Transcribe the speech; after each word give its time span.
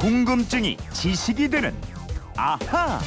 궁금증이 0.00 0.78
지식이 0.94 1.50
되는 1.50 1.74
아하. 2.34 2.98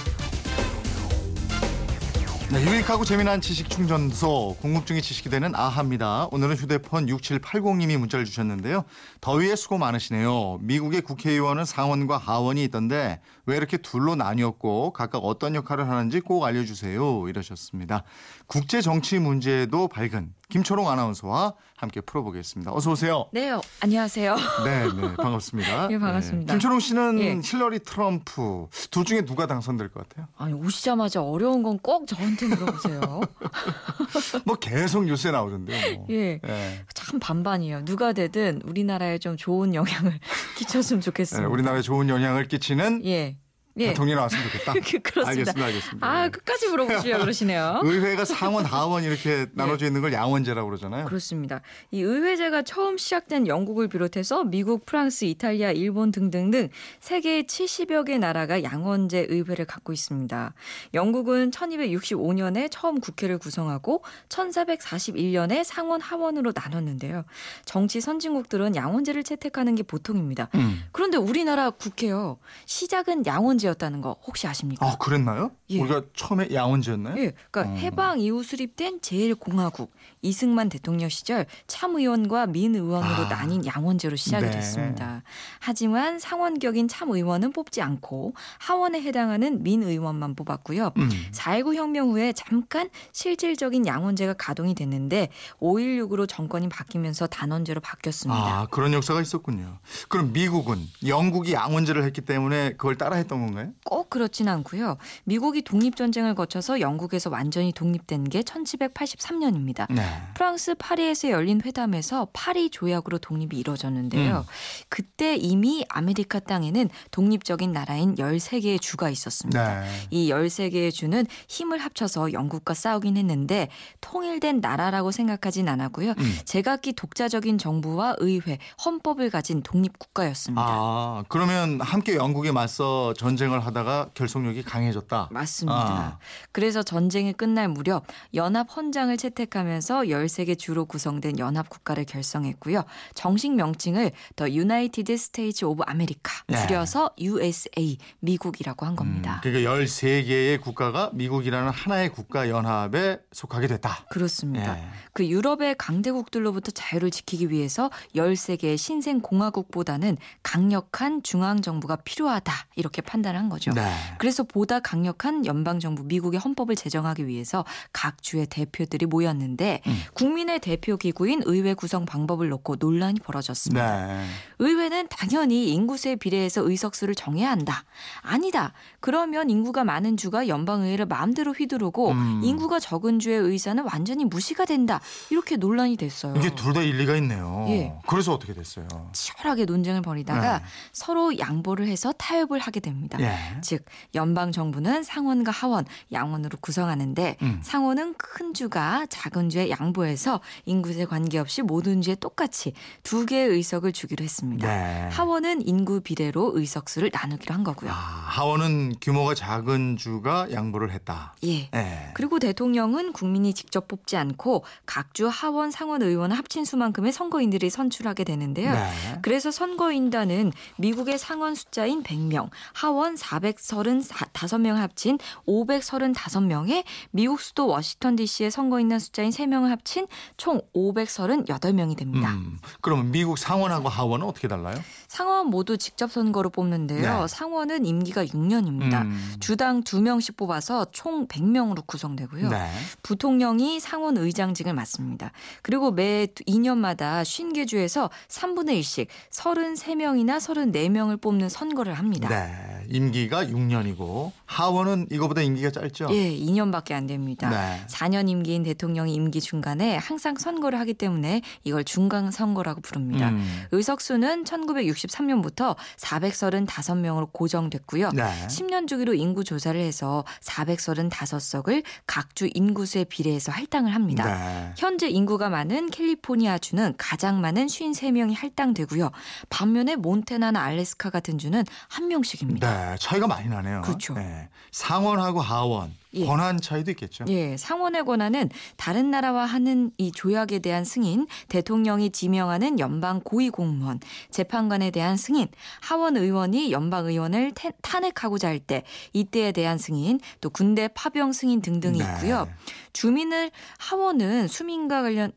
네, 2.51 2.63
유익하고 2.63 3.03
재미난 3.03 3.41
지식 3.41 3.67
충전소 3.67 4.57
궁금증이 4.61 5.01
지식이 5.01 5.31
되는 5.31 5.55
아하입니다. 5.55 6.27
오늘은 6.29 6.55
휴대폰 6.55 7.07
6780님이 7.07 7.97
문자를 7.97 8.25
주셨는데요. 8.25 8.83
더위에 9.21 9.55
수고 9.55 9.79
많으시네요. 9.79 10.59
미국의 10.61 11.01
국회의원은 11.01 11.65
상원과 11.65 12.19
하원이 12.19 12.63
있던데 12.65 13.21
왜 13.47 13.57
이렇게 13.57 13.77
둘로 13.77 14.13
나뉘었고 14.13 14.93
각각 14.93 15.17
어떤 15.25 15.55
역할을 15.55 15.89
하는지 15.89 16.19
꼭 16.19 16.43
알려주세요. 16.45 17.27
이러셨습니다. 17.27 18.03
국제 18.45 18.81
정치 18.81 19.17
문제도 19.17 19.87
밝은 19.87 20.31
김초롱 20.53 20.87
아나운서와 20.87 21.55
함께 21.75 21.99
풀어보겠습니다. 21.99 22.71
어서 22.75 22.91
오세요. 22.91 23.25
네, 23.33 23.49
어, 23.49 23.59
안녕하세요. 23.79 24.35
네, 24.63 24.85
네, 24.93 25.15
반갑습니다. 25.15 25.87
예, 25.89 25.97
반갑습니다. 25.97 26.53
네. 26.53 26.57
김초롱 26.59 26.79
씨는 26.79 27.19
예. 27.21 27.41
힐러리 27.43 27.79
트럼프 27.79 28.67
둘 28.91 29.03
중에 29.03 29.25
누가 29.25 29.47
당선될 29.47 29.89
것 29.89 30.07
같아요? 30.07 30.27
아니 30.37 30.53
오시자마자 30.53 31.23
어려운 31.23 31.63
건 31.63 31.73
꼭 31.81 32.05
저한테 32.07 32.45
물어보세요. 32.49 33.01
뭐 34.45 34.55
계속 34.57 35.05
뉴스에 35.05 35.31
나오던데요. 35.31 35.97
뭐. 35.97 36.07
예. 36.11 36.39
예. 36.45 36.85
참 36.93 37.19
반반이에요. 37.19 37.83
누가 37.83 38.13
되든 38.13 38.61
우리나라에 38.63 39.17
좀 39.17 39.35
좋은 39.35 39.73
영향을 39.73 40.19
끼쳤으면 40.55 41.01
네, 41.01 41.05
좋겠습니다. 41.05 41.49
우리나라에 41.49 41.81
좋은 41.81 42.09
영향을 42.09 42.47
끼치는 42.47 43.03
예. 43.05 43.37
예. 43.77 43.87
대통령이 43.87 44.15
나왔으면 44.15 44.43
좋겠다. 44.45 44.73
그- 44.85 44.99
그렇습니다. 44.99 45.29
알겠습니다, 45.29 45.65
알겠습니다. 45.65 46.07
아, 46.07 46.25
예. 46.25 46.29
끝까지 46.29 46.67
물어보시려 46.69 47.17
그러시네요. 47.19 47.81
의회가 47.83 48.23
상원, 48.25 48.65
하원 48.65 49.03
이렇게 49.03 49.47
나눠져 49.53 49.87
있는 49.87 50.01
걸 50.01 50.13
양원제라고 50.13 50.69
그러잖아요. 50.69 51.05
그렇습니다. 51.05 51.61
이 51.91 52.01
의회제가 52.01 52.61
처음 52.61 52.97
시작된 52.97 53.47
영국을 53.47 53.87
비롯해서 53.87 54.43
미국, 54.43 54.85
프랑스, 54.85 55.25
이탈리아, 55.25 55.71
일본 55.71 56.11
등등등 56.11 56.69
세계 56.99 57.41
70여 57.43 58.05
개 58.05 58.17
나라가 58.19 58.61
양원제 58.61 59.27
의회를 59.29 59.65
갖고 59.65 59.91
있습니다. 59.91 60.53
영국은 60.93 61.49
1265년에 61.51 62.67
처음 62.71 62.99
국회를 62.99 63.39
구성하고 63.39 64.03
1441년에 64.29 65.63
상원 65.63 65.99
하원으로 66.01 66.53
나눴는데요. 66.55 67.23
정치 67.65 68.01
선진국들은 68.01 68.75
양원제를 68.75 69.23
채택하는 69.23 69.75
게 69.75 69.83
보통입니다. 69.83 70.49
음. 70.55 70.83
그런데 70.91 71.17
우리나라 71.17 71.69
국회요. 71.71 72.37
시작은 72.65 73.25
양원제 73.25 73.62
였다는 73.67 74.01
거 74.01 74.17
혹시 74.25 74.47
아십니까? 74.47 74.85
아, 74.85 74.97
그랬나요? 74.97 75.51
예. 75.69 75.79
우리가 75.79 76.03
처음에 76.15 76.49
양원제였나요? 76.53 77.15
예, 77.17 77.33
그러니까 77.51 77.73
어. 77.73 77.75
해방 77.77 78.19
이후 78.19 78.43
수립된 78.43 78.99
제1공화국 78.99 79.89
이승만 80.21 80.69
대통령 80.69 81.09
시절 81.09 81.45
참 81.67 81.95
의원과 81.95 82.47
민 82.47 82.75
의원으로 82.75 83.25
아. 83.25 83.29
나뉜 83.29 83.65
양원제로 83.65 84.15
시작이 84.15 84.45
네. 84.45 84.51
됐습니다. 84.51 85.23
하지만 85.59 86.19
상원격인 86.19 86.87
참 86.87 87.11
의원은 87.11 87.51
뽑지 87.51 87.81
않고 87.81 88.33
하원에 88.59 89.01
해당하는 89.01 89.63
민 89.63 89.83
의원만 89.83 90.35
뽑았고요. 90.35 90.91
음. 90.97 91.09
4.19 91.31 91.75
혁명 91.75 92.11
후에 92.11 92.33
잠깐 92.33 92.89
실질적인 93.11 93.85
양원제가 93.85 94.33
가동이 94.33 94.75
됐는데 94.75 95.29
5.16으로 95.59 96.27
정권이 96.27 96.69
바뀌면서 96.69 97.27
단원제로 97.27 97.81
바뀌었습니다. 97.81 98.41
아, 98.41 98.67
그런 98.71 98.93
역사가 98.93 99.21
있었군요. 99.21 99.79
그럼 100.07 100.31
미국은 100.33 100.79
영국이 101.05 101.53
양원제를 101.53 102.03
했기 102.03 102.21
때문에 102.21 102.71
그걸 102.71 102.97
따라했던 102.97 103.45
건가요? 103.45 103.52
꼭 103.85 104.09
그렇진 104.09 104.47
않고요. 104.47 104.97
미국이 105.23 105.61
독립 105.61 105.95
전쟁을 105.95 106.35
거쳐서 106.35 106.79
영국에서 106.79 107.29
완전히 107.29 107.71
독립된 107.71 108.25
게 108.25 108.41
1783년입니다. 108.41 109.85
네. 109.93 110.03
프랑스 110.33 110.75
파리에서 110.75 111.29
열린 111.29 111.61
회담에서 111.63 112.27
파리 112.33 112.69
조약으로 112.69 113.19
독립이 113.19 113.57
이루어졌는데요. 113.57 114.37
음. 114.39 114.43
그때 114.89 115.35
이미 115.35 115.85
아메리카 115.89 116.39
땅에는 116.39 116.89
독립적인 117.11 117.71
나라인 117.71 118.15
13개의 118.15 118.81
주가 118.81 119.09
있었습니다. 119.09 119.81
네. 119.81 119.87
이 120.11 120.29
13개의 120.31 120.91
주는 120.91 121.25
힘을 121.47 121.79
합쳐서 121.79 122.33
영국과 122.33 122.73
싸우긴 122.73 123.17
했는데 123.17 123.69
통일된 124.01 124.59
나라라고 124.61 125.11
생각하진 125.11 125.67
않았고요. 125.69 126.11
음. 126.11 126.37
제각기 126.45 126.93
독자적인 126.93 127.57
정부와 127.57 128.15
의회, 128.19 128.57
헌법을 128.83 129.29
가진 129.29 129.61
독립 129.63 129.97
국가였습니다. 129.99 130.63
아, 130.65 131.23
그러면 131.29 131.81
함께 131.81 132.15
영국에 132.15 132.51
맞서 132.51 133.13
전쟁 133.17 133.42
을 133.51 133.65
하다가 133.65 134.11
결속력이 134.13 134.63
강해졌다. 134.63 135.29
맞습니다. 135.31 135.75
아. 135.75 136.19
그래서 136.51 136.81
전쟁이 136.81 137.33
끝날 137.33 137.67
무렵 137.67 138.05
연합 138.33 138.67
헌장을 138.75 139.15
채택하면서 139.17 140.03
13개 140.03 140.57
주로 140.57 140.85
구성된 140.85 141.39
연합 141.39 141.69
국가를 141.69 142.05
결성했고요. 142.05 142.83
정식 143.15 143.53
명칭을 143.53 144.11
The 144.35 144.49
United 144.49 145.17
States 145.17 145.65
of 145.65 145.83
America 145.85 146.31
네. 146.47 146.65
줄여서 146.65 147.11
USA 147.19 147.97
미국이라고 148.19 148.85
한 148.85 148.95
겁니다. 148.95 149.35
음, 149.35 149.39
그러니까 149.41 149.69
13개의 149.69 150.61
국가가 150.61 151.09
미국이라는 151.13 151.69
하나의 151.69 152.09
국가 152.09 152.49
연합에 152.49 153.19
속하게 153.31 153.67
됐다. 153.67 154.05
그렇습니다. 154.09 154.79
예. 154.79 154.85
그 155.11 155.27
유럽의 155.27 155.75
강대국들로부터 155.77 156.71
자유를 156.71 157.11
지키기 157.11 157.49
위해서 157.49 157.89
13개의 158.15 158.77
신생 158.77 159.19
공화국보다는 159.19 160.17
강력한 160.43 161.23
중앙 161.23 161.61
정부가 161.61 161.97
필요하다. 161.97 162.53
이렇게 162.75 163.01
판단 163.01 163.32
한 163.39 163.49
거죠. 163.49 163.71
네. 163.73 163.89
그래서 164.17 164.43
보다 164.43 164.79
강력한 164.79 165.45
연방 165.45 165.79
정부 165.79 166.03
미국의 166.03 166.39
헌법을 166.39 166.75
제정하기 166.75 167.27
위해서 167.27 167.65
각 167.91 168.21
주의 168.21 168.45
대표들이 168.45 169.05
모였는데 169.05 169.81
음. 169.87 170.01
국민의 170.13 170.59
대표 170.59 170.97
기구인 170.97 171.41
의회 171.45 171.73
구성 171.73 172.05
방법을 172.05 172.49
놓고 172.49 172.75
논란이 172.79 173.19
벌어졌습니다. 173.21 174.07
네. 174.07 174.25
의회는 174.59 175.07
당연히 175.09 175.69
인구수에 175.69 176.15
비례해서 176.17 176.61
의석수를 176.67 177.15
정해야 177.15 177.49
한다. 177.49 177.85
아니다. 178.21 178.73
그러면 178.99 179.49
인구가 179.49 179.83
많은 179.83 180.17
주가 180.17 180.47
연방 180.47 180.81
의회를 180.81 181.05
마음대로 181.05 181.51
휘두르고 181.53 182.11
음. 182.11 182.41
인구가 182.43 182.79
적은 182.79 183.19
주의 183.19 183.37
의사는 183.37 183.83
완전히 183.91 184.25
무시가 184.25 184.65
된다. 184.65 184.99
이렇게 185.29 185.55
논란이 185.55 185.97
됐어요. 185.97 186.35
이게 186.37 186.53
둘 186.53 186.73
다 186.73 186.81
일리가 186.81 187.15
있네요. 187.17 187.67
예. 187.69 187.93
그래서 188.07 188.33
어떻게 188.33 188.51
됐어요? 188.51 188.87
치열하게 189.13 189.65
논쟁을 189.65 190.01
벌이다가 190.01 190.57
네. 190.57 190.65
서로 190.91 191.37
양보를 191.37 191.87
해서 191.87 192.11
타협을 192.13 192.57
하게 192.59 192.79
됩니다. 192.79 193.19
예. 193.23 193.61
즉 193.61 193.85
연방 194.15 194.51
정부는 194.51 195.03
상원과 195.03 195.51
하원, 195.51 195.85
양원으로 196.11 196.57
구성하는데 196.59 197.37
음. 197.41 197.59
상원은 197.63 198.15
큰 198.17 198.53
주가 198.53 199.05
작은 199.09 199.49
주에 199.49 199.69
양보해서 199.69 200.41
인구에 200.65 201.05
관계없이 201.05 201.61
모든 201.61 202.01
주에 202.01 202.15
똑같이 202.15 202.73
두 203.03 203.25
개의 203.25 203.47
의석을 203.49 203.93
주기로 203.93 204.23
했습니다. 204.23 204.67
네. 204.67 205.09
하원은 205.11 205.65
인구 205.67 206.01
비례로 206.01 206.51
의석 206.55 206.89
수를 206.89 207.11
나누기로 207.13 207.53
한 207.53 207.63
거고요. 207.63 207.91
아, 207.91 207.93
하원은 207.93 208.95
규모가 209.01 209.35
작은 209.35 209.95
주가 209.97 210.51
양보를 210.51 210.91
했다. 210.91 211.35
예. 211.45 211.69
예. 211.73 212.11
그리고 212.13 212.39
대통령은 212.39 213.13
국민이 213.13 213.53
직접 213.53 213.87
뽑지 213.87 214.17
않고 214.17 214.65
각 214.85 215.13
주 215.13 215.27
하원, 215.27 215.69
상원 215.69 216.01
의원을 216.01 216.35
합친 216.37 216.65
수만큼의 216.65 217.11
선거인들이 217.11 217.69
선출하게 217.69 218.23
되는데요. 218.23 218.73
네. 218.73 219.19
그래서 219.21 219.51
선거인단은 219.51 220.51
미국의 220.77 221.19
상원 221.19 221.53
숫자인 221.53 222.01
100명, 222.01 222.49
하원 222.73 223.02
435명 223.11 224.75
합친 224.75 225.17
535명에 225.47 226.83
미국 227.11 227.39
수도 227.41 227.67
워싱턴 227.67 228.15
DC의 228.15 228.51
선거인단 228.51 228.99
숫자인 228.99 229.29
3명을 229.29 229.69
합친 229.69 230.07
총 230.37 230.61
538명이 230.73 231.97
됩니다. 231.97 232.33
음, 232.33 232.57
그러면 232.81 233.11
미국 233.11 233.37
상원하고 233.37 233.89
하원은 233.89 234.25
어떻게 234.25 234.47
달라요? 234.47 234.75
상원 235.07 235.47
모두 235.47 235.77
직접 235.77 236.11
선거로 236.11 236.49
뽑는데요. 236.49 237.21
네. 237.21 237.27
상원은 237.27 237.85
임기가 237.85 238.25
6년입니다. 238.25 239.03
음. 239.03 239.35
주당 239.39 239.83
2명씩 239.83 240.37
뽑아서 240.37 240.85
총 240.91 241.27
100명으로 241.27 241.85
구성되고요. 241.85 242.49
네. 242.49 242.71
부통령이 243.03 243.79
상원 243.79 244.17
의장직을 244.17 244.73
맡습니다. 244.73 245.31
그리고 245.61 245.91
매 245.91 246.25
2년마다 246.25 247.21
50개 247.21 247.67
주에서 247.67 248.09
3분의 248.27 248.79
1씩 248.79 249.07
33명이나 249.31 250.37
34명을 250.37 251.21
뽑는 251.21 251.49
선거를 251.49 251.93
합니다. 251.93 252.29
네. 252.29 252.72
임기가 252.93 253.45
6년이고 253.45 254.31
하원은 254.45 255.07
이거보다 255.11 255.41
임기가 255.41 255.71
짧죠? 255.71 256.09
예, 256.11 256.29
2년밖에 256.37 256.91
안 256.91 257.07
됩니다. 257.07 257.49
네. 257.49 257.83
4년 257.87 258.29
임기인 258.29 258.61
대통령이 258.61 259.15
임기 259.15 259.41
중간에 259.41 259.97
항상 259.97 260.35
선거를 260.35 260.79
하기 260.81 260.93
때문에 260.93 261.41
이걸 261.63 261.83
중간 261.83 262.29
선거라고 262.29 262.81
부릅니다. 262.81 263.29
음. 263.29 263.63
의석수는 263.71 264.43
1963년부터 264.43 265.75
435명으로 265.97 267.33
고정됐고요. 267.33 268.11
네. 268.11 268.23
10년 268.47 268.87
주기로 268.87 269.15
인구 269.15 269.43
조사를 269.43 269.79
해서 269.79 270.23
435석을 270.41 271.83
각주 272.05 272.47
인구수에 272.53 273.05
비례해서 273.05 273.51
할당을 273.51 273.95
합니다. 273.95 274.25
네. 274.25 274.73
현재 274.77 275.07
인구가 275.09 275.49
많은 275.49 275.89
캘리포니아 275.89 276.59
주는 276.59 276.93
가장 276.99 277.41
많은 277.41 277.65
53명이 277.65 278.35
할당되고요. 278.35 279.09
반면에 279.49 279.95
몬테나나 279.95 280.61
알래스카 280.61 281.09
같은 281.09 281.39
주는 281.39 281.63
한 281.87 282.07
명씩입니다. 282.07 282.82
네, 282.91 282.95
차이가 282.99 283.27
많이 283.27 283.47
나네요. 283.49 283.81
그렇죠. 283.81 284.13
네. 284.13 284.49
상원하고 284.71 285.39
하원 285.41 285.93
예. 286.15 286.25
권한 286.25 286.59
차이도 286.59 286.91
있겠죠. 286.91 287.25
예, 287.29 287.57
상원의 287.57 288.05
권한은 288.05 288.49
다른 288.77 289.09
나라와 289.11 289.45
하는 289.45 289.91
이 289.97 290.11
조약에 290.11 290.59
대한 290.59 290.83
승인, 290.85 291.27
대통령이 291.49 292.11
지명하는 292.11 292.79
연방 292.79 293.19
고위 293.21 293.49
공무원, 293.49 293.99
재판관에 294.29 294.91
대한 294.91 295.17
승인, 295.17 295.47
하원 295.81 296.17
의원이 296.17 296.71
연방 296.71 297.05
의원을 297.07 297.51
태- 297.55 297.71
탄핵하고자 297.81 298.47
할 298.49 298.59
때 298.59 298.83
이때에 299.13 299.51
대한 299.51 299.77
승인, 299.77 300.19
또 300.41 300.49
군대 300.49 300.87
파병 300.87 301.33
승인 301.33 301.61
등등이 301.61 301.97
네. 301.99 302.05
있고요. 302.05 302.47
주민을 302.93 303.51
하원은 303.79 304.47
수민과 304.47 305.01
관련 305.01 305.31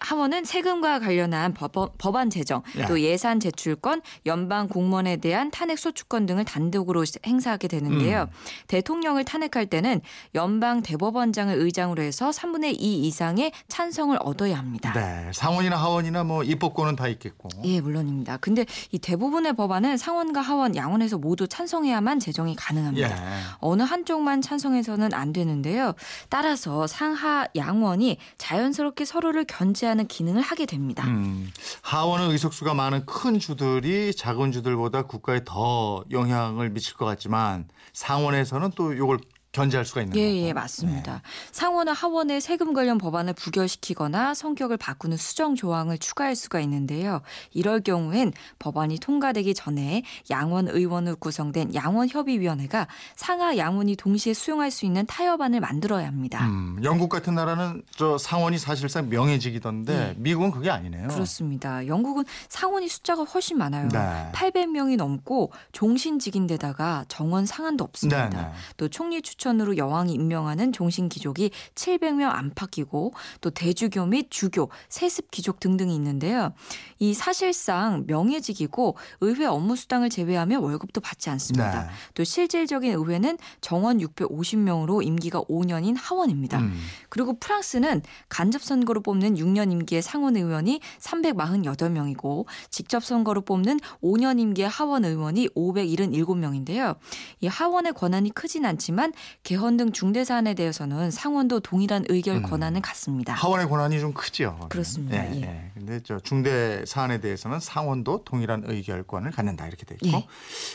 하원은 0.00 0.44
세금과 0.44 0.98
관련한 0.98 1.54
법원, 1.54 1.88
법안 1.98 2.28
제정, 2.28 2.62
예. 2.76 2.86
또 2.86 3.00
예산 3.00 3.40
제출권, 3.40 4.02
연방 4.26 4.68
공무원에 4.68 5.16
대한 5.16 5.50
탄핵 5.50 5.78
소추권 5.78 6.26
등을 6.26 6.44
단독으로 6.44 7.04
행사하게 7.24 7.68
되는데요. 7.68 8.22
음. 8.22 8.26
대통령을 8.66 9.24
탄핵할 9.24 9.66
때는 9.66 10.00
연방 10.34 10.82
대법원장을 10.82 11.54
의장으로 11.54 12.02
해서 12.02 12.30
3분의 12.30 12.76
2 12.78 13.06
이상의 13.06 13.52
찬성을 13.68 14.16
얻어야 14.20 14.58
합니다. 14.58 14.92
네, 14.92 15.30
상원이나 15.32 15.76
하원이나 15.76 16.24
뭐 16.24 16.42
입법권은 16.42 16.96
다 16.96 17.08
있겠고. 17.08 17.48
예, 17.64 17.80
물론입니다. 17.80 18.38
근데 18.38 18.66
이 18.90 18.98
대부분의 18.98 19.54
법안은 19.54 19.96
상원과 19.96 20.40
하원 20.40 20.76
양원에서 20.76 21.18
모두 21.18 21.48
찬성해야만 21.48 22.18
제정이 22.18 22.56
가능합니다. 22.56 23.10
예. 23.10 23.40
어느 23.58 23.82
한쪽만 23.82 24.42
찬성해서는 24.42 25.14
안 25.14 25.32
되는데요. 25.32 25.94
따라서 26.28 26.86
상하 26.86 27.46
양원이 27.56 28.18
자연스럽게 28.38 29.04
서로를 29.04 29.44
견제 29.44 29.83
하는 29.86 30.06
기능을 30.06 30.42
하게 30.42 30.66
됩니다. 30.66 31.04
음, 31.06 31.50
하원은 31.82 32.30
의석수가 32.30 32.74
많은 32.74 33.06
큰 33.06 33.38
주들이 33.38 34.14
작은 34.14 34.52
주들보다 34.52 35.02
국가에 35.02 35.40
더 35.44 36.04
영향을 36.10 36.70
미칠 36.70 36.94
것 36.96 37.04
같지만 37.04 37.68
상원에서는 37.92 38.72
또 38.74 38.92
이걸 38.92 39.18
견제할 39.54 39.84
수가 39.86 40.02
있는 40.02 40.16
예, 40.16 40.26
거고. 40.26 40.36
예, 40.36 40.52
맞습니다. 40.52 41.22
상원은 41.52 41.92
하원에 41.94 42.40
세금 42.40 42.74
관련 42.74 42.98
법안을 42.98 43.34
부결시키거나 43.34 44.34
성격을 44.34 44.76
바꾸는 44.76 45.16
수정 45.16 45.54
조항을 45.54 45.98
추가할 45.98 46.34
수가 46.34 46.58
있는데요. 46.60 47.22
이럴 47.52 47.80
경우엔 47.80 48.32
법안이 48.58 48.98
통과되기 48.98 49.54
전에 49.54 50.02
양원 50.28 50.66
의원으로 50.68 51.16
구성된 51.16 51.74
양원 51.74 52.08
협의위원회가 52.08 52.88
상하 53.14 53.56
양원이 53.56 53.94
동시에 53.94 54.34
수용할 54.34 54.72
수 54.72 54.86
있는 54.86 55.06
타협안을 55.06 55.60
만들어야 55.60 56.08
합니다. 56.08 56.44
음, 56.46 56.80
영국 56.82 57.08
같은 57.08 57.36
나라는 57.36 57.82
저 57.94 58.18
상원이 58.18 58.58
사실상 58.58 59.08
명예직이던데 59.08 60.16
미국은 60.18 60.50
그게 60.50 60.70
아니네요. 60.70 61.04
예. 61.04 61.14
그렇습니다. 61.14 61.86
영국은 61.86 62.24
상원이 62.48 62.88
숫자가 62.88 63.22
훨씬 63.22 63.56
많아요. 63.58 63.88
네. 63.88 64.30
800명이 64.32 64.96
넘고 64.96 65.52
종신직인데다가 65.70 67.04
정원 67.06 67.46
상한도 67.46 67.84
없습니다. 67.84 68.28
네, 68.30 68.36
네. 68.36 68.46
또 68.76 68.88
총리 68.88 69.22
추천 69.22 69.43
으로 69.60 69.76
여왕이 69.76 70.12
임명하는 70.12 70.72
종신 70.72 71.08
귀족이 71.08 71.50
700명 71.74 72.30
안팎이고 72.30 73.12
또 73.40 73.50
대주교 73.50 74.06
및 74.06 74.28
주교, 74.30 74.70
세습 74.88 75.30
귀족 75.30 75.60
등등이 75.60 75.94
있는데요. 75.94 76.52
이 76.98 77.14
사실상 77.14 78.04
명예직이고 78.06 78.96
의회 79.20 79.44
업무 79.44 79.76
수당을 79.76 80.10
제외하면 80.10 80.62
월급도 80.62 81.00
받지 81.00 81.30
않습니다. 81.30 81.84
네. 81.84 81.90
또 82.14 82.24
실질적인 82.24 82.92
의회는 82.92 83.38
정원 83.60 83.98
650명으로 83.98 85.04
임기가 85.04 85.42
5년인 85.42 85.96
하원입니다. 85.98 86.58
음. 86.58 86.78
그리고 87.08 87.38
프랑스는 87.38 88.02
간접 88.28 88.62
선거로 88.62 89.02
뽑는 89.02 89.34
6년 89.36 89.72
임기의 89.72 90.02
상원 90.02 90.36
의원이 90.36 90.80
348명이고 91.00 92.46
직접 92.70 93.04
선거로 93.04 93.42
뽑는 93.42 93.78
5년 94.02 94.40
임기의 94.40 94.68
하원 94.68 95.04
의원이 95.04 95.48
577명인데요. 95.50 96.96
이 97.40 97.46
하원의 97.46 97.92
권한이 97.92 98.30
크진 98.30 98.64
않지만 98.64 99.12
개헌 99.42 99.76
등 99.76 99.92
중대 99.92 100.24
사안에 100.24 100.54
대해서는 100.54 101.10
상원도 101.10 101.60
동일한 101.60 102.04
의결 102.08 102.36
음. 102.36 102.42
권한을 102.42 102.80
갖습니다. 102.80 103.34
하원의 103.34 103.68
권한이 103.68 104.00
좀 104.00 104.12
크죠. 104.12 104.66
그렇습니다. 104.70 105.16
예, 105.34 105.40
예. 105.42 105.73
예. 105.84 105.94
근데 105.94 106.00
저 106.02 106.18
중대 106.18 106.84
사안에 106.86 107.20
대해서는 107.20 107.60
상원도 107.60 108.24
동일한 108.24 108.64
의결권을 108.66 109.30
갖는다 109.30 109.66
이렇게 109.66 109.84
돼 109.84 109.96
있고 110.02 110.18
예. 110.18 110.26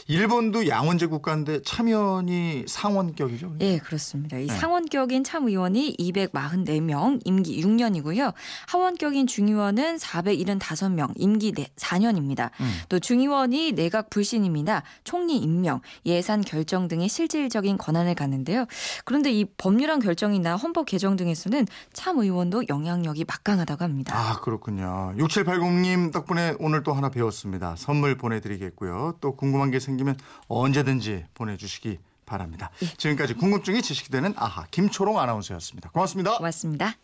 일본도 0.07 0.67
양원제 0.67 1.07
국가인데 1.07 1.61
참여원이 1.63 2.65
상원격이죠. 2.67 3.55
예, 3.61 3.77
그렇습니다. 3.79 4.37
이 4.37 4.45
네. 4.45 4.55
상원격인 4.55 5.23
참의원이 5.23 5.97
244명, 5.97 7.21
임기 7.25 7.61
6년이고요. 7.63 8.33
하원격인 8.67 9.27
중의원은 9.27 9.97
475명, 9.97 11.11
임기 11.15 11.53
4년입니다. 11.53 12.51
음. 12.61 12.71
또 12.87 12.99
중의원이 12.99 13.73
내각 13.73 14.09
불신임이나 14.09 14.83
총리 15.03 15.37
임명, 15.37 15.81
예산 16.05 16.41
결정 16.41 16.87
등의 16.87 17.09
실질적인 17.09 17.77
권한을 17.77 18.15
갖는데요. 18.15 18.65
그런데 19.05 19.31
이 19.31 19.45
법률안 19.45 19.99
결정이나 19.99 20.55
헌법 20.55 20.85
개정 20.85 21.15
등에서는 21.15 21.65
참의원도 21.93 22.65
영향력이 22.69 23.25
막강하다고 23.25 23.83
합니다. 23.83 24.15
아 24.15 24.39
그렇군요. 24.41 24.98
6780님 25.17 26.11
덕분에 26.11 26.55
오늘 26.59 26.83
또 26.83 26.93
하나 26.93 27.09
배웠습니다. 27.09 27.75
선물 27.77 28.17
보내드리겠고요. 28.17 29.17
또 29.21 29.35
궁금한 29.35 29.71
게 29.71 29.79
생기면 29.79 30.17
언제든지 30.47 31.25
보내주시기 31.33 31.99
바랍니다. 32.25 32.69
예. 32.83 32.85
지금까지 32.97 33.33
궁금증이 33.33 33.81
지식이 33.81 34.11
되는 34.11 34.33
아하 34.37 34.65
김초롱 34.71 35.19
아나운서였습니다. 35.19 35.89
고맙습니다. 35.89 36.37
고맙습니다. 36.37 36.95